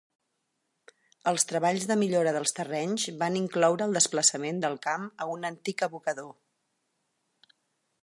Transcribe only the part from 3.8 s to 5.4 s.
el desplaçament del camp a